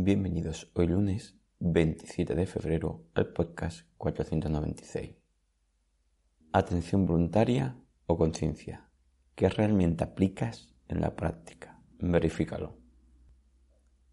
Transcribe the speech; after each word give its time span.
Bienvenidos 0.00 0.70
hoy 0.74 0.86
lunes 0.86 1.36
27 1.58 2.36
de 2.36 2.46
febrero 2.46 3.08
al 3.14 3.32
podcast 3.32 3.88
496. 3.96 5.16
Atención 6.52 7.04
voluntaria 7.04 7.76
o 8.06 8.16
conciencia. 8.16 8.92
¿Qué 9.34 9.48
realmente 9.48 10.04
aplicas 10.04 10.72
en 10.86 11.00
la 11.00 11.16
práctica? 11.16 11.82
Verifícalo. 11.98 12.78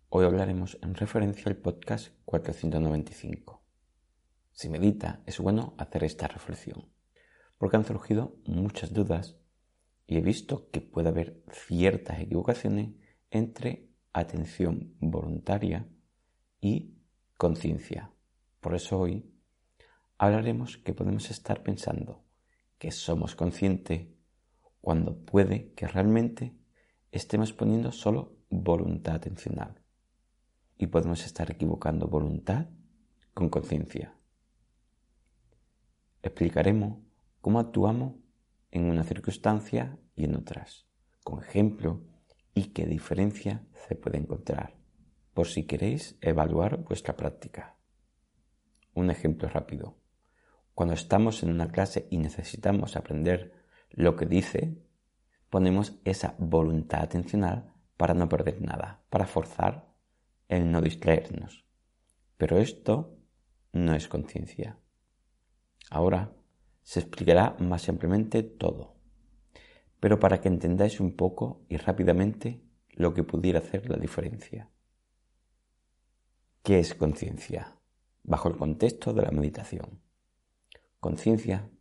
Hoy 0.09 0.26
hablaremos 0.26 0.80
en 0.82 0.95
referencia 0.95 1.52
al 1.52 1.58
podcast 1.58 2.16
495. 2.26 3.64
Si 4.54 4.70
medita, 4.70 5.22
es 5.28 5.38
bueno 5.38 5.76
hacer 5.78 6.04
esta 6.04 6.28
reflexión, 6.28 6.90
porque 7.59 7.78
han 7.78 7.86
surgido 7.86 8.40
muchas 8.48 8.92
dudas 8.92 9.38
y 10.08 10.17
he 10.17 10.22
visto 10.22 10.67
que 10.72 10.81
puede 10.81 11.09
haber 11.09 11.44
ciertas 11.52 12.22
equivocaciones 12.22 12.95
entre 13.30 13.95
atención 14.20 14.96
voluntaria 15.00 15.88
y 16.62 16.96
conciencia. 17.38 18.12
Por 18.62 18.76
eso 18.76 19.00
hoy 19.00 19.30
hablaremos 20.17 20.78
que 20.78 20.94
podemos 20.94 21.30
estar 21.30 21.64
pensando 21.64 22.23
que 22.78 22.92
somos 22.92 23.36
conscientes 23.36 24.08
cuando 24.80 25.17
puede 25.17 25.73
que 25.73 25.88
realmente 25.88 26.56
estemos 27.12 27.52
poniendo 27.52 27.92
solo 27.92 28.38
voluntad 28.50 29.16
atencional. 29.16 29.81
Y 30.78 30.88
podemos 30.88 31.26
estar 31.26 31.52
equivocando 31.52 32.08
voluntad 32.08 32.67
con 33.34 33.50
conciencia. 33.50 34.16
Explicaremos 36.22 37.00
cómo 37.42 37.59
actuamos 37.59 38.16
en 38.72 38.86
una 38.86 39.04
circunstancia 39.04 39.98
y 40.16 40.26
en 40.26 40.36
otras, 40.36 40.86
con 41.23 41.42
ejemplo 41.42 42.02
y 42.56 42.70
qué 42.70 42.88
diferencia 42.88 43.67
se 43.88 43.95
puede 43.95 44.17
encontrar 44.17 44.73
por 45.36 45.48
si 45.48 45.67
queréis 45.67 46.17
evaluar 46.22 46.78
vuestra 46.78 47.17
práctica. 47.17 47.75
Un 48.94 49.11
ejemplo 49.11 49.50
rápido. 49.50 49.98
Cuando 50.73 50.94
estamos 50.94 51.44
en 51.44 51.52
una 51.52 51.67
clase 51.67 52.08
y 52.09 52.17
necesitamos 52.17 52.95
aprender 52.95 53.53
lo 53.92 54.16
que 54.16 54.26
dice, 54.26 54.81
ponemos 55.50 56.00
esa 56.06 56.36
voluntad 56.39 57.02
atencional 57.02 57.73
para 57.98 58.14
no 58.14 58.30
perder 58.30 58.61
nada, 58.61 59.03
para 59.09 59.28
forzar 59.28 59.94
el 60.48 60.72
no 60.72 60.81
distraernos. 60.81 61.66
Pero 62.38 62.58
esto 62.58 63.17
no 63.73 63.94
es 63.94 64.08
conciencia. 64.08 64.80
Ahora 65.89 66.33
se 66.81 67.02
explicará 67.02 67.58
más 67.59 67.89
ampliamente 67.89 68.42
todo, 68.44 68.95
pero 70.06 70.20
para 70.20 70.39
que 70.39 70.50
entendáis 70.50 71.00
un 71.00 71.16
poco 71.16 71.66
y 71.67 71.78
rápidamente 71.78 72.61
lo 72.92 73.16
que 73.16 73.23
pudiera 73.23 73.58
hacer 73.58 73.89
la 73.89 73.98
diferencia. 73.98 74.70
¿Qué 76.61 76.78
es 76.78 76.94
conciencia? 76.94 77.80
Bajo 78.22 78.48
el 78.48 78.56
contexto 78.56 79.14
de 79.14 79.23
la 79.23 79.31
meditación. 79.31 80.03
Conciencia 81.00 81.72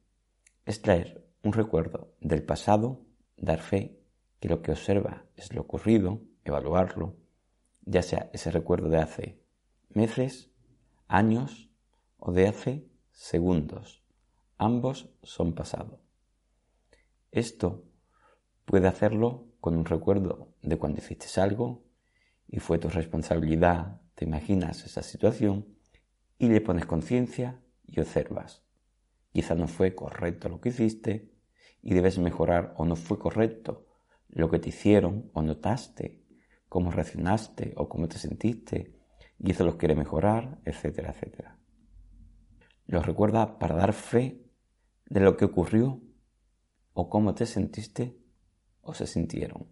es 0.64 0.80
traer 0.80 1.28
un 1.42 1.52
recuerdo 1.52 2.14
del 2.23 2.42
pasado, 2.42 3.05
dar 3.36 3.61
fe 3.61 4.01
que 4.41 4.48
lo 4.48 4.62
que 4.62 4.70
observa 4.73 5.27
es 5.36 5.52
lo 5.52 5.61
ocurrido, 5.61 6.23
evaluarlo, 6.45 7.18
ya 7.83 8.01
sea 8.01 8.30
ese 8.33 8.51
recuerdo 8.51 8.89
de 8.89 9.02
hace 9.02 9.39
meses, 9.91 10.51
años 11.08 11.68
o 12.17 12.33
de 12.33 12.48
hace 12.48 12.89
segundos. 13.12 14.02
Ambos 14.56 15.11
son 15.23 15.55
pasado. 15.55 16.01
Esto 17.30 17.85
puede 18.64 18.89
hacerlo 18.89 19.47
con 19.61 19.77
un 19.77 19.85
recuerdo 19.85 20.55
de 20.63 20.77
cuando 20.77 20.98
hiciste 20.98 21.41
algo 21.41 21.85
y 22.48 22.61
fue 22.61 22.79
tu 22.79 22.89
responsabilidad 22.89 24.01
te 24.14 24.25
imaginas 24.25 24.85
esa 24.85 25.02
situación 25.02 25.67
y 26.39 26.48
le 26.48 26.61
pones 26.61 26.86
conciencia 26.86 27.61
y 27.86 28.01
observas. 28.01 28.63
Quizá 29.33 29.55
no 29.55 29.67
fue 29.67 29.95
correcto 29.95 30.48
lo 30.48 30.61
que 30.61 30.69
hiciste 30.69 31.33
y 31.83 31.95
debes 31.95 32.19
mejorar 32.19 32.74
o 32.77 32.85
no 32.85 32.97
fue 32.97 33.19
correcto 33.19 33.86
lo 34.29 34.51
que 34.51 34.58
te 34.58 34.69
hicieron 34.69 35.30
o 35.33 35.42
notaste, 35.42 36.24
cómo 36.69 36.91
reaccionaste 36.91 37.74
o 37.77 37.89
cómo 37.89 38.08
te 38.08 38.19
sentiste 38.19 38.98
y 39.39 39.51
eso 39.51 39.64
lo 39.64 39.77
quiere 39.77 39.95
mejorar, 39.95 40.61
etcétera, 40.64 41.11
etcétera. 41.11 41.58
Lo 42.86 43.03
recuerda 43.03 43.58
para 43.58 43.77
dar 43.77 43.92
fe 43.92 44.45
de 45.07 45.20
lo 45.20 45.36
que 45.36 45.45
ocurrió 45.45 46.01
o 46.92 47.08
cómo 47.08 47.35
te 47.35 47.47
sentiste 47.47 48.23
o 48.84 48.95
se 48.95 49.06
sintieron. 49.06 49.68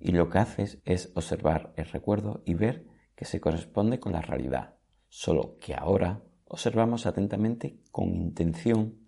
Y 0.00 0.12
lo 0.12 0.28
que 0.28 0.38
haces 0.38 0.78
es 0.84 1.10
observar 1.14 1.72
el 1.76 1.86
recuerdo 1.86 2.42
y 2.44 2.54
ver 2.54 2.86
que 3.14 3.24
se 3.24 3.40
corresponde 3.40 3.98
con 3.98 4.12
la 4.12 4.22
realidad, 4.22 4.76
solo 5.08 5.56
que 5.58 5.74
ahora 5.74 6.22
observamos 6.44 7.06
atentamente 7.06 7.80
con 7.90 8.14
intención 8.14 9.06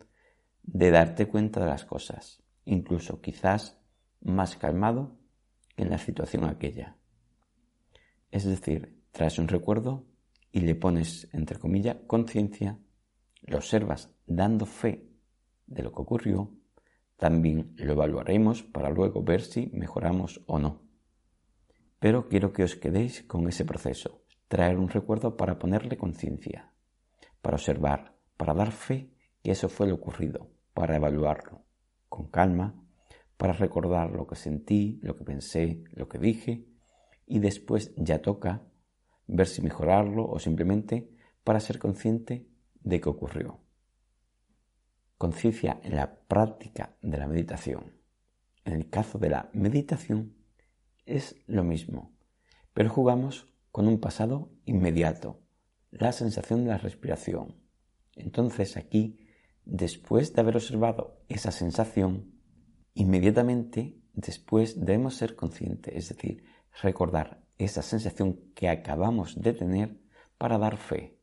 de 0.62 0.90
darte 0.90 1.26
cuenta 1.26 1.60
de 1.60 1.66
las 1.66 1.84
cosas, 1.84 2.42
incluso 2.64 3.20
quizás 3.20 3.78
más 4.20 4.56
calmado 4.56 5.16
que 5.74 5.82
en 5.82 5.90
la 5.90 5.98
situación 5.98 6.44
aquella. 6.44 6.96
Es 8.30 8.44
decir, 8.44 9.00
traes 9.12 9.38
un 9.38 9.48
recuerdo 9.48 10.04
y 10.52 10.60
le 10.60 10.74
pones, 10.74 11.28
entre 11.32 11.58
comillas, 11.58 11.96
conciencia, 12.06 12.78
lo 13.42 13.56
observas 13.56 14.10
dando 14.26 14.66
fe 14.66 15.08
de 15.66 15.82
lo 15.82 15.92
que 15.92 16.02
ocurrió, 16.02 16.52
también 17.20 17.74
lo 17.76 17.92
evaluaremos 17.92 18.62
para 18.62 18.88
luego 18.88 19.22
ver 19.22 19.42
si 19.42 19.70
mejoramos 19.74 20.42
o 20.46 20.58
no. 20.58 20.80
Pero 21.98 22.28
quiero 22.28 22.54
que 22.54 22.64
os 22.64 22.76
quedéis 22.76 23.22
con 23.24 23.46
ese 23.46 23.66
proceso, 23.66 24.24
traer 24.48 24.78
un 24.78 24.88
recuerdo 24.88 25.36
para 25.36 25.58
ponerle 25.58 25.98
conciencia, 25.98 26.72
para 27.42 27.56
observar, 27.56 28.16
para 28.38 28.54
dar 28.54 28.72
fe 28.72 29.12
que 29.42 29.50
eso 29.50 29.68
fue 29.68 29.86
lo 29.86 29.96
ocurrido, 29.96 30.50
para 30.72 30.96
evaluarlo, 30.96 31.66
con 32.08 32.28
calma, 32.28 32.82
para 33.36 33.52
recordar 33.52 34.12
lo 34.12 34.26
que 34.26 34.36
sentí, 34.36 34.98
lo 35.02 35.14
que 35.14 35.24
pensé, 35.24 35.84
lo 35.92 36.08
que 36.08 36.18
dije, 36.18 36.66
y 37.26 37.38
después 37.38 37.92
ya 37.96 38.22
toca 38.22 38.62
ver 39.26 39.46
si 39.46 39.60
mejorarlo 39.60 40.26
o 40.26 40.38
simplemente 40.38 41.10
para 41.44 41.60
ser 41.60 41.78
consciente 41.78 42.48
de 42.80 42.98
qué 42.98 43.10
ocurrió. 43.10 43.60
Conciencia 45.20 45.78
en 45.82 45.96
la 45.96 46.18
práctica 46.18 46.96
de 47.02 47.18
la 47.18 47.26
meditación. 47.26 47.92
En 48.64 48.72
el 48.72 48.88
caso 48.88 49.18
de 49.18 49.28
la 49.28 49.50
meditación, 49.52 50.34
es 51.04 51.36
lo 51.46 51.62
mismo, 51.62 52.16
pero 52.72 52.88
jugamos 52.88 53.46
con 53.70 53.86
un 53.86 54.00
pasado 54.00 54.50
inmediato, 54.64 55.42
la 55.90 56.12
sensación 56.12 56.64
de 56.64 56.70
la 56.70 56.78
respiración. 56.78 57.60
Entonces 58.16 58.78
aquí, 58.78 59.18
después 59.66 60.32
de 60.32 60.40
haber 60.40 60.56
observado 60.56 61.22
esa 61.28 61.50
sensación, 61.50 62.40
inmediatamente 62.94 64.00
después 64.14 64.80
debemos 64.80 65.16
ser 65.16 65.36
conscientes, 65.36 65.94
es 65.94 66.16
decir, 66.16 66.44
recordar 66.80 67.44
esa 67.58 67.82
sensación 67.82 68.40
que 68.54 68.70
acabamos 68.70 69.38
de 69.38 69.52
tener 69.52 70.00
para 70.38 70.56
dar 70.56 70.78
fe 70.78 71.20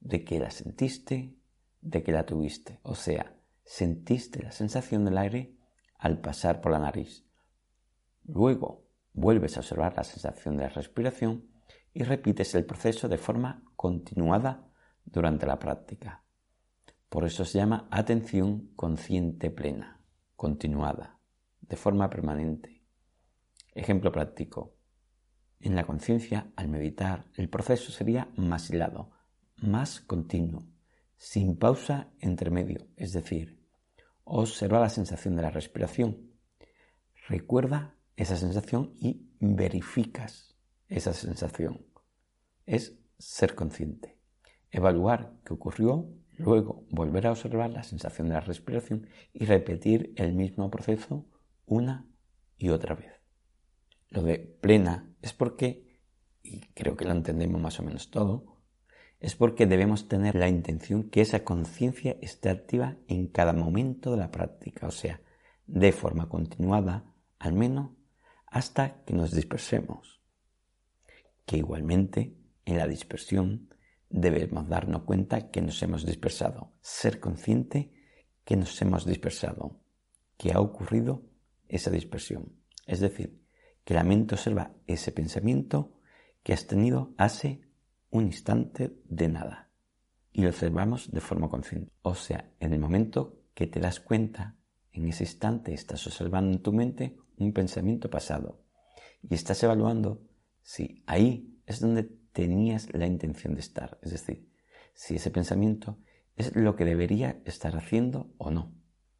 de 0.00 0.24
que 0.24 0.40
la 0.40 0.50
sentiste, 0.50 1.37
de 1.80 2.02
que 2.02 2.12
la 2.12 2.26
tuviste. 2.26 2.80
O 2.82 2.94
sea, 2.94 3.36
sentiste 3.64 4.42
la 4.42 4.52
sensación 4.52 5.04
del 5.04 5.18
aire 5.18 5.56
al 5.98 6.20
pasar 6.20 6.60
por 6.60 6.72
la 6.72 6.78
nariz. 6.78 7.24
Luego, 8.24 8.88
Vuelves 9.20 9.56
a 9.56 9.60
observar 9.60 9.94
la 9.96 10.04
sensación 10.04 10.56
de 10.56 10.62
la 10.62 10.68
respiración 10.68 11.50
y 11.92 12.04
repites 12.04 12.54
el 12.54 12.64
proceso 12.64 13.08
de 13.08 13.18
forma 13.18 13.64
continuada 13.74 14.70
durante 15.04 15.44
la 15.44 15.58
práctica. 15.58 16.22
Por 17.08 17.24
eso 17.24 17.44
se 17.44 17.58
llama 17.58 17.88
atención 17.90 18.70
consciente 18.76 19.50
plena, 19.50 20.00
continuada, 20.36 21.18
de 21.62 21.74
forma 21.74 22.08
permanente. 22.08 22.84
Ejemplo 23.74 24.12
práctico. 24.12 24.76
En 25.58 25.74
la 25.74 25.82
conciencia, 25.82 26.52
al 26.54 26.68
meditar, 26.68 27.24
el 27.34 27.48
proceso 27.48 27.90
sería 27.90 28.28
más 28.36 28.70
hilado, 28.70 29.10
más 29.56 30.00
continuo, 30.00 30.62
sin 31.18 31.56
pausa 31.56 32.10
entre 32.20 32.50
medio, 32.50 32.86
es 32.96 33.12
decir, 33.12 33.60
observa 34.24 34.80
la 34.80 34.88
sensación 34.88 35.36
de 35.36 35.42
la 35.42 35.50
respiración. 35.50 36.30
Recuerda 37.26 37.96
esa 38.16 38.36
sensación 38.36 38.94
y 39.00 39.28
verificas 39.40 40.56
esa 40.88 41.12
sensación. 41.12 41.86
es 42.64 42.98
ser 43.18 43.54
consciente, 43.54 44.18
evaluar 44.70 45.32
qué 45.44 45.54
ocurrió, 45.54 46.08
luego 46.36 46.86
volver 46.90 47.26
a 47.26 47.32
observar 47.32 47.70
la 47.70 47.82
sensación 47.82 48.28
de 48.28 48.34
la 48.34 48.40
respiración 48.40 49.08
y 49.32 49.44
repetir 49.46 50.12
el 50.16 50.34
mismo 50.34 50.70
proceso 50.70 51.26
una 51.66 52.06
y 52.58 52.68
otra 52.68 52.94
vez. 52.94 53.12
Lo 54.10 54.22
de 54.22 54.38
plena 54.38 55.10
es 55.22 55.32
porque, 55.32 55.98
y 56.42 56.60
creo 56.74 56.96
que 56.96 57.06
lo 57.06 57.12
entendemos 57.12 57.60
más 57.60 57.80
o 57.80 57.82
menos 57.82 58.10
todo, 58.10 58.57
es 59.20 59.34
porque 59.34 59.66
debemos 59.66 60.08
tener 60.08 60.36
la 60.36 60.48
intención 60.48 61.10
que 61.10 61.20
esa 61.20 61.44
conciencia 61.44 62.16
esté 62.20 62.50
activa 62.50 62.96
en 63.08 63.26
cada 63.26 63.52
momento 63.52 64.12
de 64.12 64.18
la 64.18 64.30
práctica, 64.30 64.86
o 64.86 64.92
sea, 64.92 65.20
de 65.66 65.92
forma 65.92 66.28
continuada, 66.28 67.04
al 67.38 67.52
menos 67.52 67.90
hasta 68.46 69.04
que 69.04 69.14
nos 69.14 69.32
dispersemos. 69.32 70.22
Que 71.44 71.58
igualmente, 71.58 72.36
en 72.64 72.78
la 72.78 72.86
dispersión, 72.86 73.74
debemos 74.08 74.68
darnos 74.68 75.02
cuenta 75.02 75.50
que 75.50 75.60
nos 75.60 75.82
hemos 75.82 76.06
dispersado, 76.06 76.72
ser 76.80 77.20
consciente 77.20 77.92
que 78.44 78.56
nos 78.56 78.80
hemos 78.80 79.04
dispersado, 79.04 79.80
que 80.36 80.52
ha 80.52 80.60
ocurrido 80.60 81.22
esa 81.68 81.90
dispersión. 81.90 82.54
Es 82.86 83.00
decir, 83.00 83.42
que 83.84 83.94
la 83.94 84.04
mente 84.04 84.34
observa 84.34 84.74
ese 84.86 85.12
pensamiento 85.12 85.92
que 86.42 86.52
has 86.52 86.66
tenido 86.66 87.14
hace 87.18 87.67
un 88.10 88.26
instante 88.26 89.00
de 89.04 89.28
nada 89.28 89.70
y 90.32 90.42
lo 90.42 90.48
observamos 90.48 91.10
de 91.10 91.20
forma 91.20 91.48
consciente. 91.48 91.92
O 92.02 92.14
sea, 92.14 92.52
en 92.60 92.72
el 92.72 92.78
momento 92.78 93.42
que 93.54 93.66
te 93.66 93.80
das 93.80 94.00
cuenta, 94.00 94.56
en 94.92 95.08
ese 95.08 95.24
instante 95.24 95.74
estás 95.74 96.06
observando 96.06 96.56
en 96.56 96.62
tu 96.62 96.72
mente 96.72 97.16
un 97.36 97.52
pensamiento 97.52 98.10
pasado 98.10 98.64
y 99.22 99.34
estás 99.34 99.62
evaluando 99.62 100.22
si 100.62 101.02
ahí 101.06 101.60
es 101.66 101.80
donde 101.80 102.04
tenías 102.32 102.92
la 102.94 103.06
intención 103.06 103.54
de 103.54 103.60
estar, 103.60 103.98
es 104.02 104.12
decir, 104.12 104.48
si 104.94 105.16
ese 105.16 105.30
pensamiento 105.30 105.98
es 106.36 106.54
lo 106.54 106.76
que 106.76 106.84
debería 106.84 107.42
estar 107.44 107.76
haciendo 107.76 108.32
o 108.38 108.50
no. 108.50 108.74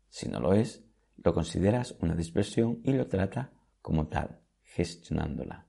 Si 0.09 0.29
no 0.29 0.41
lo 0.41 0.55
es, 0.55 0.85
lo 1.17 1.35
consideras 1.35 1.97
una 2.01 2.15
dispersión 2.15 2.81
y 2.85 2.93
lo 2.93 3.09
trata 3.09 3.53
como 3.83 4.07
tal, 4.07 4.41
gestionándola. 4.63 5.67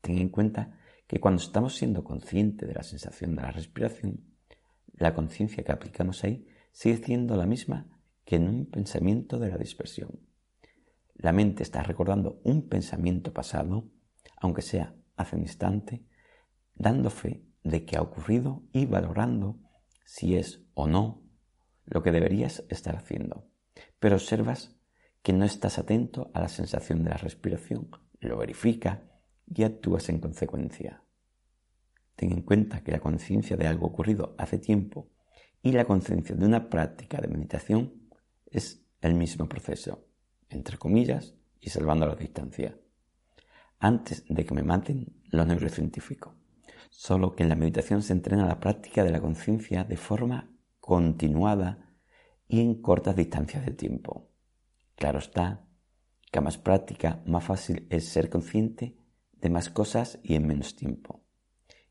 Ten 0.00 0.18
en 0.18 0.28
cuenta 0.28 0.78
que 1.08 1.18
cuando 1.18 1.42
estamos 1.42 1.74
siendo 1.74 2.04
conscientes 2.04 2.68
de 2.68 2.74
la 2.74 2.82
sensación 2.82 3.34
de 3.34 3.42
la 3.42 3.50
respiración, 3.50 4.24
la 4.92 5.14
conciencia 5.14 5.64
que 5.64 5.72
aplicamos 5.72 6.22
ahí 6.22 6.46
sigue 6.70 6.98
siendo 6.98 7.34
la 7.34 7.46
misma 7.46 7.86
que 8.24 8.36
en 8.36 8.46
un 8.46 8.66
pensamiento 8.66 9.38
de 9.38 9.48
la 9.48 9.56
dispersión. 9.56 10.20
La 11.14 11.32
mente 11.32 11.62
está 11.62 11.82
recordando 11.82 12.40
un 12.44 12.68
pensamiento 12.68 13.32
pasado, 13.32 13.90
aunque 14.36 14.62
sea 14.62 14.94
hace 15.16 15.34
un 15.34 15.42
instante, 15.42 16.04
dando 16.74 17.10
fe 17.10 17.42
de 17.64 17.86
que 17.86 17.96
ha 17.96 18.02
ocurrido 18.02 18.62
y 18.72 18.84
valorando 18.84 19.58
si 20.04 20.36
es 20.36 20.62
o 20.74 20.86
no 20.86 21.24
lo 21.86 22.02
que 22.02 22.12
deberías 22.12 22.64
estar 22.68 22.96
haciendo. 22.96 23.48
Pero 23.98 24.16
observas 24.16 24.76
que 25.22 25.32
no 25.32 25.46
estás 25.46 25.78
atento 25.78 26.30
a 26.34 26.40
la 26.40 26.48
sensación 26.48 27.02
de 27.02 27.10
la 27.10 27.16
respiración, 27.16 27.90
lo 28.20 28.36
verifica 28.36 29.07
y 29.54 29.62
actúas 29.62 30.08
en 30.08 30.20
consecuencia. 30.20 31.02
Ten 32.16 32.32
en 32.32 32.42
cuenta 32.42 32.82
que 32.82 32.92
la 32.92 33.00
conciencia 33.00 33.56
de 33.56 33.66
algo 33.66 33.86
ocurrido 33.86 34.34
hace 34.38 34.58
tiempo 34.58 35.10
y 35.62 35.72
la 35.72 35.84
conciencia 35.84 36.34
de 36.34 36.46
una 36.46 36.68
práctica 36.68 37.20
de 37.20 37.28
meditación 37.28 38.10
es 38.46 38.84
el 39.00 39.14
mismo 39.14 39.48
proceso, 39.48 40.06
entre 40.48 40.78
comillas 40.78 41.34
y 41.60 41.70
salvando 41.70 42.06
la 42.06 42.16
distancia. 42.16 42.78
Antes 43.78 44.24
de 44.28 44.44
que 44.44 44.54
me 44.54 44.62
maten 44.62 45.22
los 45.30 45.46
neurocientíficos, 45.46 46.34
solo 46.90 47.34
que 47.36 47.44
en 47.44 47.48
la 47.48 47.54
meditación 47.54 48.02
se 48.02 48.12
entrena 48.12 48.46
la 48.46 48.60
práctica 48.60 49.04
de 49.04 49.12
la 49.12 49.20
conciencia 49.20 49.84
de 49.84 49.96
forma 49.96 50.50
continuada 50.80 51.94
y 52.48 52.60
en 52.60 52.80
cortas 52.80 53.14
distancias 53.14 53.64
de 53.64 53.72
tiempo. 53.72 54.30
Claro 54.96 55.18
está 55.18 55.64
que 56.32 56.40
más 56.40 56.58
práctica, 56.58 57.22
más 57.26 57.44
fácil 57.44 57.86
es 57.90 58.08
ser 58.08 58.28
consciente 58.28 58.96
de 59.40 59.50
más 59.50 59.70
cosas 59.70 60.18
y 60.22 60.34
en 60.34 60.46
menos 60.46 60.76
tiempo, 60.76 61.22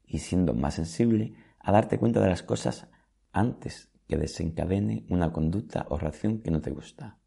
y 0.06 0.20
siendo 0.20 0.54
más 0.54 0.76
sensible 0.76 1.36
a 1.60 1.72
darte 1.72 1.98
cuenta 1.98 2.22
de 2.22 2.30
las 2.30 2.44
cosas 2.44 2.88
antes 3.32 3.90
que 4.08 4.18
desencadene 4.18 5.06
una 5.10 5.32
conducta 5.32 5.86
o 5.90 5.98
reacción 5.98 6.42
que 6.42 6.52
no 6.52 6.62
te 6.62 6.72
gusta. 6.72 7.20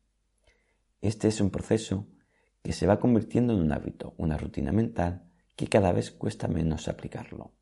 Este 1.00 1.28
es 1.28 1.40
un 1.40 1.50
proceso 1.50 2.06
que 2.62 2.72
se 2.72 2.86
va 2.86 3.00
convirtiendo 3.00 3.54
en 3.54 3.60
un 3.60 3.72
hábito, 3.72 4.14
una 4.18 4.36
rutina 4.36 4.72
mental 4.72 5.30
que 5.56 5.66
cada 5.66 5.92
vez 5.92 6.10
cuesta 6.10 6.48
menos 6.48 6.88
aplicarlo, 6.88 7.52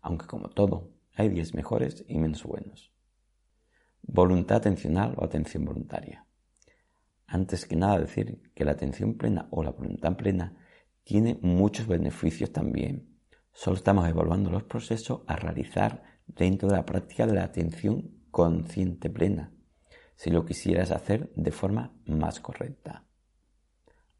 aunque 0.00 0.26
como 0.26 0.50
todo, 0.50 0.92
hay 1.14 1.30
días 1.30 1.54
mejores 1.54 2.04
y 2.08 2.18
menos 2.18 2.44
buenos. 2.44 2.92
Voluntad 4.02 4.58
atencional 4.58 5.14
o 5.16 5.24
atención 5.24 5.64
voluntaria. 5.64 6.26
Antes 7.26 7.66
que 7.66 7.76
nada 7.76 7.98
decir 7.98 8.52
que 8.54 8.64
la 8.64 8.72
atención 8.72 9.14
plena 9.14 9.48
o 9.50 9.62
la 9.62 9.70
voluntad 9.70 10.16
plena 10.16 10.54
tiene 11.06 11.38
muchos 11.40 11.86
beneficios 11.86 12.50
también. 12.50 13.16
Solo 13.52 13.76
estamos 13.76 14.08
evaluando 14.08 14.50
los 14.50 14.64
procesos 14.64 15.20
a 15.28 15.36
realizar 15.36 16.02
dentro 16.26 16.68
de 16.68 16.74
la 16.74 16.84
práctica 16.84 17.28
de 17.28 17.34
la 17.34 17.44
atención 17.44 18.10
consciente 18.32 19.08
plena, 19.08 19.52
si 20.16 20.30
lo 20.30 20.44
quisieras 20.44 20.90
hacer 20.90 21.32
de 21.36 21.52
forma 21.52 21.94
más 22.06 22.40
correcta. 22.40 23.06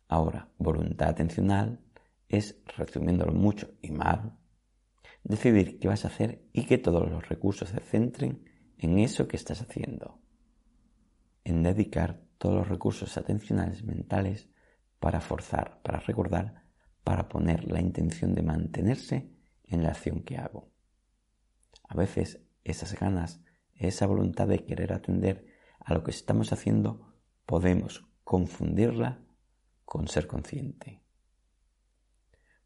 Ahora, 0.06 0.52
voluntad 0.58 1.08
atencional 1.08 1.80
es, 2.28 2.62
resumiéndolo 2.76 3.32
mucho 3.32 3.74
y 3.82 3.90
mal, 3.90 4.38
decidir 5.24 5.80
qué 5.80 5.88
vas 5.88 6.04
a 6.04 6.08
hacer 6.08 6.44
y 6.52 6.66
que 6.66 6.78
todos 6.78 7.10
los 7.10 7.28
recursos 7.28 7.70
se 7.70 7.80
centren 7.80 8.44
en 8.78 9.00
eso 9.00 9.26
que 9.26 9.36
estás 9.36 9.60
haciendo. 9.60 10.20
En 11.42 11.64
dedicar 11.64 12.22
todos 12.38 12.54
los 12.54 12.68
recursos 12.68 13.16
atencionales 13.16 13.82
mentales 13.82 14.48
para 15.00 15.20
forzar, 15.20 15.82
para 15.82 15.98
recordar 15.98 16.65
para 17.06 17.28
poner 17.28 17.70
la 17.70 17.80
intención 17.80 18.34
de 18.34 18.42
mantenerse 18.42 19.30
en 19.62 19.84
la 19.84 19.90
acción 19.90 20.24
que 20.24 20.38
hago. 20.38 20.72
A 21.88 21.94
veces 21.94 22.40
esas 22.64 22.98
ganas, 22.98 23.40
esa 23.76 24.06
voluntad 24.06 24.48
de 24.48 24.64
querer 24.64 24.92
atender 24.92 25.46
a 25.78 25.94
lo 25.94 26.02
que 26.02 26.10
estamos 26.10 26.52
haciendo, 26.52 27.14
podemos 27.46 28.08
confundirla 28.24 29.24
con 29.84 30.08
ser 30.08 30.26
consciente. 30.26 31.00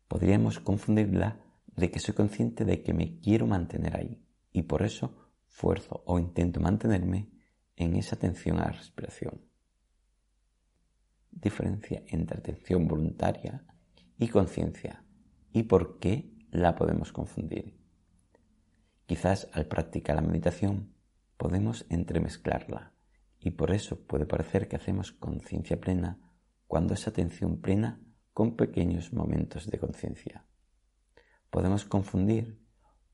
Podríamos 0.09 0.59
confundirla 0.59 1.45
de 1.67 1.91
que 1.91 2.01
soy 2.01 2.15
consciente 2.15 2.65
de 2.65 2.83
que 2.83 2.95
me 2.95 3.21
quiero 3.21 3.47
mantener 3.47 3.95
ahí 3.95 4.25
y 4.53 4.63
por 4.63 4.81
eso 4.81 5.35
fuerzo 5.49 6.03
o 6.07 6.19
intento 6.19 6.61
mantenerme 6.61 7.31
en 7.77 7.95
esa 7.95 8.17
atención 8.17 8.59
a 8.59 8.69
la 8.69 8.73
respiración. 8.73 9.45
Diferencia 11.31 12.03
entre 12.07 12.39
atención 12.39 12.89
voluntaria 12.89 13.67
y 14.21 14.29
conciencia 14.29 15.03
y 15.51 15.65
por 15.65 15.99
qué 15.99 16.31
la 16.51 16.77
podemos 16.77 17.11
confundir. 17.11 17.81
Quizás 19.07 19.49
al 19.53 19.67
practicar 19.67 20.15
la 20.15 20.23
meditación 20.23 20.95
podemos 21.39 21.87
entremezclarla 21.89 22.93
y 23.41 23.53
por 23.53 23.73
eso 23.73 24.07
puede 24.07 24.27
parecer 24.27 24.69
que 24.69 24.77
hacemos 24.77 25.11
conciencia 25.11 25.81
plena 25.81 26.21
cuando 26.67 26.93
es 26.93 27.09
atención 27.09 27.63
plena 27.63 27.99
con 28.35 28.57
pequeños 28.57 29.15
momentos 29.15 29.69
de 29.71 29.79
conciencia. 29.79 30.47
Podemos 31.49 31.87
confundir 31.87 32.63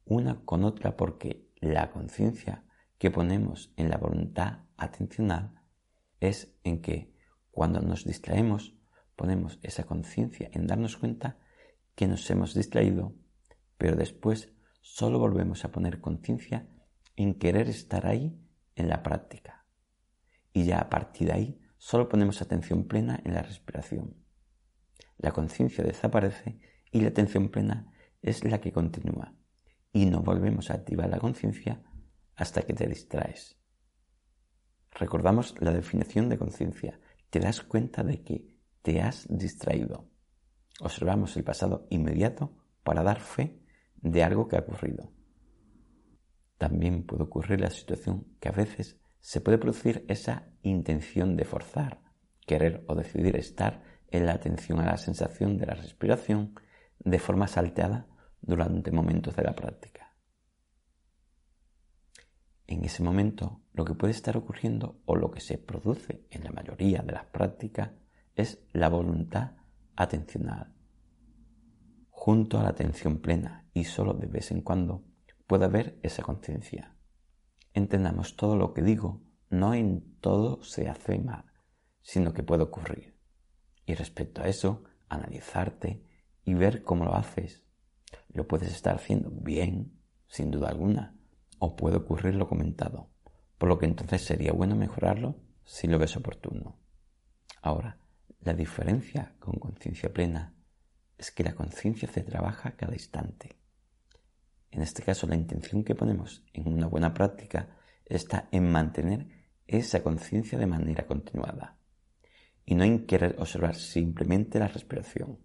una 0.04 0.44
con 0.44 0.64
otra 0.64 0.96
porque 0.96 1.52
la 1.60 1.92
conciencia 1.92 2.64
que 2.98 3.12
ponemos 3.12 3.72
en 3.76 3.90
la 3.90 3.96
voluntad 3.96 4.64
atencional 4.76 5.62
es 6.18 6.52
en 6.64 6.82
que 6.82 7.14
cuando 7.52 7.80
nos 7.80 8.04
distraemos 8.04 8.76
ponemos 9.16 9.58
esa 9.62 9.84
conciencia 9.84 10.50
en 10.52 10.66
darnos 10.66 10.96
cuenta 10.96 11.38
que 11.94 12.06
nos 12.06 12.30
hemos 12.30 12.54
distraído, 12.54 13.14
pero 13.78 13.96
después 13.96 14.52
solo 14.80 15.18
volvemos 15.18 15.64
a 15.64 15.72
poner 15.72 16.00
conciencia 16.00 16.68
en 17.16 17.34
querer 17.34 17.68
estar 17.68 18.06
ahí 18.06 18.38
en 18.76 18.88
la 18.88 19.02
práctica. 19.02 19.66
Y 20.52 20.64
ya 20.64 20.78
a 20.78 20.88
partir 20.88 21.28
de 21.28 21.34
ahí 21.34 21.60
solo 21.78 22.08
ponemos 22.08 22.40
atención 22.40 22.86
plena 22.86 23.20
en 23.24 23.34
la 23.34 23.42
respiración. 23.42 24.22
La 25.18 25.32
conciencia 25.32 25.82
desaparece 25.82 26.60
y 26.92 27.00
la 27.00 27.08
atención 27.08 27.48
plena 27.48 27.92
es 28.22 28.44
la 28.44 28.60
que 28.60 28.72
continúa. 28.72 29.34
Y 29.92 30.06
no 30.06 30.20
volvemos 30.20 30.70
a 30.70 30.74
activar 30.74 31.08
la 31.08 31.18
conciencia 31.18 31.82
hasta 32.34 32.62
que 32.62 32.74
te 32.74 32.86
distraes. 32.86 33.58
Recordamos 34.92 35.54
la 35.60 35.72
definición 35.72 36.28
de 36.28 36.38
conciencia. 36.38 37.00
Te 37.30 37.40
das 37.40 37.62
cuenta 37.62 38.02
de 38.02 38.22
que 38.22 38.55
te 38.86 39.02
has 39.02 39.26
distraído. 39.28 40.08
Observamos 40.80 41.36
el 41.36 41.42
pasado 41.42 41.88
inmediato 41.90 42.56
para 42.84 43.02
dar 43.02 43.18
fe 43.18 43.60
de 43.96 44.22
algo 44.22 44.46
que 44.46 44.54
ha 44.54 44.60
ocurrido. 44.60 45.12
También 46.56 47.02
puede 47.04 47.24
ocurrir 47.24 47.60
la 47.60 47.70
situación 47.70 48.28
que 48.38 48.48
a 48.48 48.52
veces 48.52 49.00
se 49.18 49.40
puede 49.40 49.58
producir 49.58 50.04
esa 50.06 50.52
intención 50.62 51.34
de 51.36 51.44
forzar, 51.44 52.00
querer 52.46 52.84
o 52.86 52.94
decidir 52.94 53.34
estar 53.34 53.82
en 54.06 54.24
la 54.24 54.34
atención 54.34 54.78
a 54.78 54.86
la 54.86 54.98
sensación 54.98 55.58
de 55.58 55.66
la 55.66 55.74
respiración 55.74 56.54
de 57.00 57.18
forma 57.18 57.48
salteada, 57.48 58.06
durante 58.40 58.92
momentos 58.92 59.34
de 59.34 59.42
la 59.42 59.56
práctica. 59.56 60.14
En 62.68 62.84
ese 62.84 63.02
momento, 63.02 63.62
lo 63.72 63.84
que 63.84 63.94
puede 63.94 64.12
estar 64.12 64.36
ocurriendo 64.36 65.00
o 65.06 65.16
lo 65.16 65.32
que 65.32 65.40
se 65.40 65.58
produce 65.58 66.24
en 66.30 66.44
la 66.44 66.52
mayoría 66.52 67.02
de 67.02 67.14
las 67.14 67.24
prácticas 67.24 67.90
es 68.36 68.62
la 68.72 68.90
voluntad 68.90 69.52
atencional, 69.96 70.74
junto 72.10 72.58
a 72.58 72.62
la 72.62 72.68
atención 72.68 73.18
plena 73.18 73.66
y 73.72 73.84
solo 73.84 74.12
de 74.12 74.26
vez 74.26 74.50
en 74.50 74.60
cuando 74.60 75.04
puede 75.46 75.64
haber 75.64 75.98
esa 76.02 76.22
conciencia. 76.22 76.94
Entendamos 77.72 78.36
todo 78.36 78.56
lo 78.56 78.74
que 78.74 78.82
digo, 78.82 79.22
no 79.48 79.72
en 79.74 80.18
todo 80.20 80.62
se 80.62 80.88
hace 80.88 81.18
mal, 81.18 81.46
sino 82.02 82.34
que 82.34 82.42
puede 82.42 82.62
ocurrir. 82.62 83.18
Y 83.86 83.94
respecto 83.94 84.42
a 84.42 84.48
eso, 84.48 84.84
analizarte 85.08 86.04
y 86.44 86.54
ver 86.54 86.82
cómo 86.82 87.04
lo 87.04 87.14
haces. 87.14 87.64
Lo 88.28 88.46
puedes 88.46 88.70
estar 88.70 88.96
haciendo 88.96 89.30
bien, 89.30 89.98
sin 90.26 90.50
duda 90.50 90.68
alguna, 90.68 91.16
o 91.58 91.74
puede 91.74 91.96
ocurrir 91.96 92.34
lo 92.34 92.48
comentado, 92.48 93.10
por 93.56 93.68
lo 93.70 93.78
que 93.78 93.86
entonces 93.86 94.22
sería 94.22 94.52
bueno 94.52 94.76
mejorarlo 94.76 95.40
si 95.64 95.86
lo 95.86 95.98
ves 95.98 96.16
oportuno. 96.16 96.78
Ahora, 97.62 97.98
la 98.46 98.54
diferencia 98.54 99.34
con 99.40 99.58
conciencia 99.58 100.12
plena 100.12 100.54
es 101.18 101.32
que 101.32 101.42
la 101.42 101.56
conciencia 101.56 102.08
se 102.08 102.22
trabaja 102.22 102.76
cada 102.76 102.92
instante. 102.92 103.58
En 104.70 104.82
este 104.82 105.02
caso, 105.02 105.26
la 105.26 105.34
intención 105.34 105.82
que 105.82 105.96
ponemos 105.96 106.44
en 106.52 106.72
una 106.72 106.86
buena 106.86 107.12
práctica 107.12 107.76
está 108.04 108.48
en 108.52 108.70
mantener 108.70 109.26
esa 109.66 110.00
conciencia 110.04 110.60
de 110.60 110.66
manera 110.68 111.08
continuada 111.08 111.76
y 112.64 112.76
no 112.76 112.84
en 112.84 113.06
querer 113.06 113.34
observar 113.40 113.74
simplemente 113.74 114.60
la 114.60 114.68
respiración. 114.68 115.40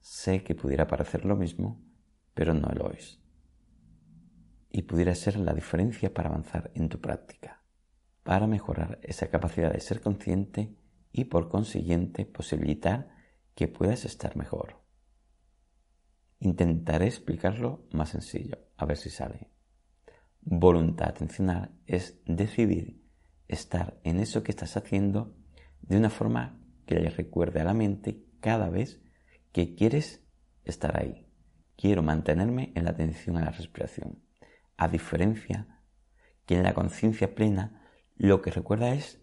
Sé 0.00 0.42
que 0.42 0.54
pudiera 0.54 0.86
parecer 0.86 1.26
lo 1.26 1.36
mismo, 1.36 1.84
pero 2.32 2.54
no 2.54 2.70
lo 2.70 2.92
es. 2.92 3.20
Y 4.70 4.82
pudiera 4.82 5.14
ser 5.14 5.36
la 5.36 5.52
diferencia 5.52 6.14
para 6.14 6.30
avanzar 6.30 6.70
en 6.74 6.88
tu 6.88 6.98
práctica, 6.98 7.62
para 8.22 8.46
mejorar 8.46 8.98
esa 9.02 9.28
capacidad 9.28 9.70
de 9.70 9.80
ser 9.80 10.00
consciente 10.00 10.78
y 11.12 11.24
por 11.24 11.48
consiguiente 11.48 12.26
posibilitar 12.26 13.10
que 13.54 13.68
puedas 13.68 14.04
estar 14.04 14.36
mejor. 14.36 14.80
Intentaré 16.40 17.06
explicarlo 17.06 17.86
más 17.90 18.10
sencillo, 18.10 18.58
a 18.76 18.84
ver 18.84 18.96
si 18.96 19.10
sale. 19.10 19.50
Voluntad 20.40 21.08
atencional 21.08 21.72
es 21.86 22.20
decidir 22.24 23.02
estar 23.48 23.98
en 24.04 24.20
eso 24.20 24.42
que 24.42 24.52
estás 24.52 24.76
haciendo 24.76 25.34
de 25.82 25.96
una 25.96 26.10
forma 26.10 26.60
que 26.86 26.94
le 26.94 27.10
recuerde 27.10 27.60
a 27.60 27.64
la 27.64 27.74
mente 27.74 28.24
cada 28.40 28.70
vez 28.70 29.02
que 29.52 29.74
quieres 29.74 30.24
estar 30.64 30.98
ahí. 30.98 31.26
Quiero 31.76 32.02
mantenerme 32.02 32.72
en 32.74 32.84
la 32.84 32.90
atención 32.90 33.36
a 33.36 33.44
la 33.44 33.50
respiración. 33.50 34.22
A 34.76 34.88
diferencia 34.88 35.82
que 36.46 36.56
en 36.56 36.62
la 36.62 36.74
conciencia 36.74 37.34
plena 37.34 37.82
lo 38.16 38.42
que 38.42 38.50
recuerda 38.50 38.94
es 38.94 39.17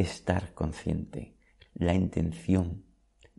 estar 0.00 0.54
consciente, 0.54 1.36
la 1.74 1.94
intención 1.94 2.84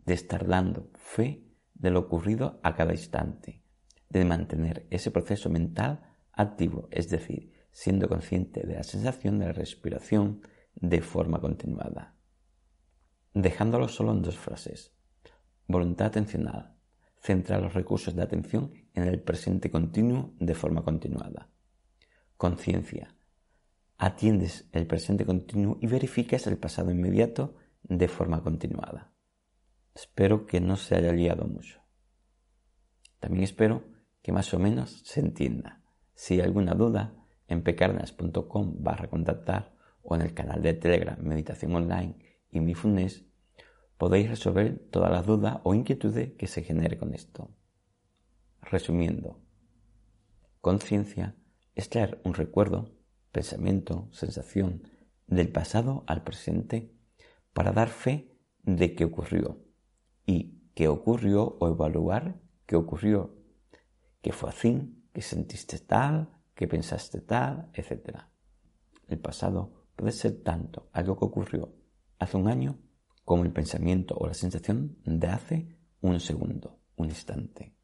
de 0.04 0.14
estar 0.14 0.46
dando 0.46 0.90
fe 0.94 1.44
de 1.74 1.90
lo 1.90 2.00
ocurrido 2.00 2.60
a 2.62 2.74
cada 2.74 2.92
instante, 2.92 3.62
de 4.08 4.24
mantener 4.24 4.86
ese 4.90 5.10
proceso 5.10 5.50
mental 5.50 6.00
activo, 6.32 6.88
es 6.90 7.08
decir, 7.08 7.52
siendo 7.70 8.08
consciente 8.08 8.66
de 8.66 8.74
la 8.74 8.82
sensación 8.82 9.38
de 9.38 9.46
la 9.46 9.52
respiración 9.52 10.42
de 10.74 11.00
forma 11.00 11.40
continuada. 11.40 12.14
Dejándolo 13.34 13.88
solo 13.88 14.12
en 14.12 14.22
dos 14.22 14.36
frases. 14.36 14.92
Voluntad 15.66 16.08
atencional. 16.08 16.76
Centra 17.16 17.58
los 17.58 17.72
recursos 17.72 18.14
de 18.14 18.22
atención 18.22 18.72
en 18.94 19.04
el 19.04 19.22
presente 19.22 19.70
continuo 19.70 20.34
de 20.38 20.54
forma 20.54 20.82
continuada. 20.82 21.48
Conciencia. 22.36 23.14
Atiendes 24.04 24.68
el 24.72 24.88
presente 24.88 25.24
continuo 25.24 25.78
y 25.80 25.86
verificas 25.86 26.48
el 26.48 26.58
pasado 26.58 26.90
inmediato 26.90 27.54
de 27.84 28.08
forma 28.08 28.42
continuada. 28.42 29.12
Espero 29.94 30.44
que 30.44 30.60
no 30.60 30.74
se 30.74 30.96
haya 30.96 31.12
liado 31.12 31.46
mucho. 31.46 31.80
También 33.20 33.44
espero 33.44 33.84
que 34.20 34.32
más 34.32 34.52
o 34.54 34.58
menos 34.58 35.02
se 35.04 35.20
entienda. 35.20 35.84
Si 36.16 36.34
hay 36.34 36.40
alguna 36.40 36.74
duda, 36.74 37.14
en 37.46 37.62
pecarnas.com 37.62 38.82
barra 38.82 39.08
contactar 39.08 39.76
o 40.02 40.16
en 40.16 40.22
el 40.22 40.34
canal 40.34 40.62
de 40.62 40.74
Telegram 40.74 41.22
Meditación 41.22 41.72
Online 41.72 42.16
y 42.50 42.58
mi 42.58 42.74
Funes 42.74 43.24
podéis 43.98 44.28
resolver 44.28 44.80
todas 44.90 45.12
las 45.12 45.24
dudas 45.26 45.60
o 45.62 45.74
inquietudes 45.74 46.32
que 46.32 46.48
se 46.48 46.64
genere 46.64 46.98
con 46.98 47.14
esto. 47.14 47.54
Resumiendo, 48.62 49.40
conciencia 50.60 51.36
es 51.76 51.88
traer 51.88 52.20
un 52.24 52.34
recuerdo, 52.34 53.00
pensamiento, 53.32 54.08
sensación 54.12 54.82
del 55.26 55.50
pasado 55.50 56.04
al 56.06 56.22
presente 56.22 56.94
para 57.52 57.72
dar 57.72 57.88
fe 57.88 58.38
de 58.62 58.94
que 58.94 59.04
ocurrió 59.04 59.64
y 60.26 60.70
qué 60.74 60.88
ocurrió 60.88 61.56
o 61.58 61.68
evaluar 61.68 62.40
qué 62.66 62.76
ocurrió, 62.76 63.34
que 64.20 64.32
fue 64.32 64.50
así, 64.50 65.04
que 65.12 65.20
sentiste 65.20 65.78
tal, 65.80 66.30
que 66.54 66.68
pensaste 66.68 67.20
tal, 67.20 67.70
etc. 67.74 68.18
El 69.08 69.18
pasado 69.18 69.86
puede 69.96 70.12
ser 70.12 70.42
tanto 70.42 70.88
algo 70.92 71.18
que 71.18 71.24
ocurrió 71.24 71.74
hace 72.18 72.36
un 72.36 72.48
año 72.48 72.78
como 73.24 73.44
el 73.44 73.52
pensamiento 73.52 74.14
o 74.16 74.26
la 74.26 74.34
sensación 74.34 74.98
de 75.04 75.26
hace 75.28 75.76
un 76.00 76.20
segundo, 76.20 76.80
un 76.96 77.08
instante. 77.08 77.76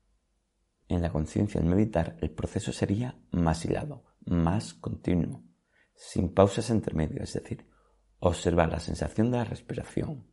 En 0.89 1.03
la 1.03 1.11
conciencia 1.11 1.61
al 1.61 1.67
meditar 1.67 2.17
el 2.21 2.31
proceso 2.31 2.73
sería 2.73 3.21
más 3.31 3.65
hilado, 3.65 4.05
más 4.29 4.75
continuo, 4.75 5.45
sin 5.95 6.33
pausas 6.33 6.71
entre 6.71 6.95
medio, 6.95 7.23
es 7.23 7.33
decir, 7.33 7.67
observar 8.21 8.71
la 8.71 8.81
sensación 8.81 9.31
de 9.31 9.39
la 9.39 9.45
respiración, 9.45 10.27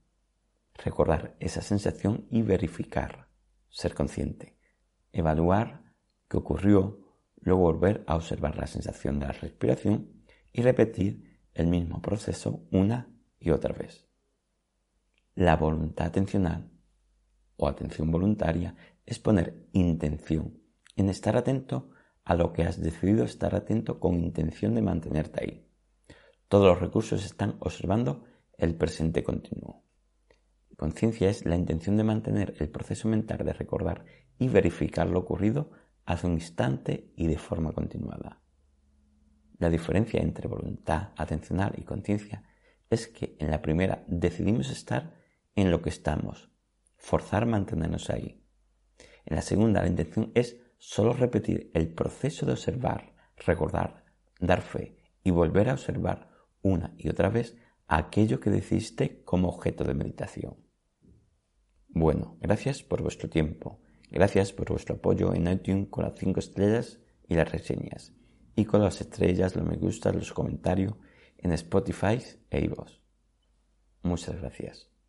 recordar 0.73 1.35
esa 1.39 1.61
sensación 1.61 2.27
y 2.29 2.41
verificar, 2.41 3.29
ser 3.69 3.93
consciente, 3.93 4.57
evaluar 5.11 5.93
qué 6.27 6.37
ocurrió, 6.37 6.99
luego 7.37 7.61
volver 7.61 8.03
a 8.07 8.15
observar 8.15 8.57
la 8.57 8.67
sensación 8.67 9.19
de 9.19 9.27
la 9.27 9.33
respiración 9.33 10.23
y 10.51 10.61
repetir 10.61 11.41
el 11.53 11.67
mismo 11.67 12.01
proceso 12.01 12.65
una 12.71 13.09
y 13.39 13.51
otra 13.51 13.73
vez. 13.73 14.07
La 15.35 15.55
voluntad 15.55 16.07
atencional 16.07 16.71
o 17.57 17.67
atención 17.67 18.11
voluntaria 18.11 18.75
es 19.05 19.19
poner 19.19 19.67
intención 19.73 20.61
en 20.95 21.09
estar 21.09 21.35
atento 21.37 21.91
a 22.25 22.35
lo 22.35 22.51
que 22.51 22.63
has 22.63 22.81
decidido 22.81 23.23
estar 23.23 23.55
atento 23.55 23.99
con 23.99 24.19
intención 24.19 24.73
de 24.75 24.81
mantenerte 24.81 25.43
ahí. 25.43 25.67
Todos 26.47 26.65
los 26.65 26.79
recursos 26.79 27.23
están 27.23 27.55
observando 27.59 28.25
el 28.57 28.75
presente 28.75 29.23
continuo. 29.23 29.83
Conciencia 30.75 31.29
es 31.29 31.45
la 31.45 31.55
intención 31.55 31.95
de 31.95 32.03
mantener 32.03 32.55
el 32.59 32.69
proceso 32.69 33.07
mental 33.07 33.45
de 33.45 33.53
recordar 33.53 34.05
y 34.37 34.49
verificar 34.49 35.07
lo 35.07 35.19
ocurrido 35.19 35.71
hace 36.05 36.27
un 36.27 36.33
instante 36.33 37.11
y 37.15 37.27
de 37.27 37.37
forma 37.37 37.71
continuada. 37.71 38.41
La 39.57 39.69
diferencia 39.69 40.21
entre 40.21 40.47
voluntad 40.47 41.11
atencional 41.15 41.73
y 41.77 41.83
conciencia 41.83 42.43
es 42.89 43.07
que 43.07 43.37
en 43.39 43.51
la 43.51 43.61
primera 43.61 44.03
decidimos 44.07 44.69
estar 44.69 45.13
en 45.55 45.71
lo 45.71 45.81
que 45.81 45.89
estamos, 45.89 46.49
forzar 46.97 47.45
mantenernos 47.45 48.09
ahí. 48.09 48.43
En 49.25 49.35
la 49.35 49.41
segunda 49.41 49.81
la 49.81 49.87
intención 49.87 50.31
es 50.35 50.57
solo 50.87 51.13
repetir 51.13 51.71
el 51.73 51.91
proceso 51.91 52.45
de 52.45 52.51
observar, 52.51 53.15
recordar, 53.37 54.05
dar 54.39 54.61
fe 54.61 54.95
y 55.23 55.31
volver 55.31 55.69
a 55.69 55.73
observar 55.73 56.29
una 56.61 56.93
y 56.99 57.09
otra 57.09 57.29
vez 57.29 57.57
aquello 57.87 58.39
que 58.39 58.51
decidiste 58.51 59.23
como 59.23 59.49
objeto 59.49 59.83
de 59.83 59.95
meditación. 59.95 60.57
Bueno, 61.87 62.37
gracias 62.39 62.83
por 62.83 63.01
vuestro 63.01 63.29
tiempo, 63.29 63.81
gracias 64.11 64.53
por 64.53 64.69
vuestro 64.69 64.97
apoyo 64.97 65.33
en 65.33 65.51
iTunes 65.51 65.87
con 65.89 66.03
las 66.03 66.19
5 66.19 66.39
estrellas 66.39 66.99
y 67.27 67.33
las 67.33 67.51
reseñas, 67.51 68.13
y 68.55 68.65
con 68.65 68.83
las 68.83 69.01
estrellas, 69.01 69.55
los 69.55 69.65
me 69.65 69.77
gusta, 69.77 70.11
los 70.11 70.33
comentarios 70.33 70.93
en 71.39 71.51
Spotify 71.53 72.19
e 72.51 72.63
iVoox. 72.63 72.99
Muchas 74.03 74.39
gracias. 74.39 74.94